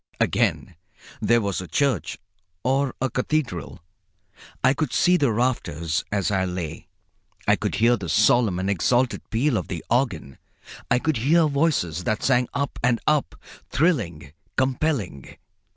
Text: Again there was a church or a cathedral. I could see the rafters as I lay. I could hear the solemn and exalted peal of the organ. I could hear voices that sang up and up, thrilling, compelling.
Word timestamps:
Again 0.19 0.75
there 1.21 1.41
was 1.41 1.61
a 1.61 1.67
church 1.67 2.17
or 2.63 2.95
a 2.99 3.07
cathedral. 3.07 3.83
I 4.63 4.73
could 4.73 4.93
see 4.93 5.15
the 5.15 5.31
rafters 5.31 6.03
as 6.11 6.31
I 6.31 6.43
lay. 6.43 6.87
I 7.47 7.55
could 7.55 7.75
hear 7.75 7.95
the 7.97 8.09
solemn 8.09 8.57
and 8.57 8.67
exalted 8.67 9.21
peal 9.29 9.57
of 9.57 9.67
the 9.67 9.85
organ. 9.91 10.39
I 10.89 10.97
could 10.97 11.17
hear 11.17 11.45
voices 11.45 12.03
that 12.05 12.23
sang 12.23 12.49
up 12.51 12.79
and 12.81 12.99
up, 13.05 13.35
thrilling, 13.69 14.33
compelling. 14.57 15.37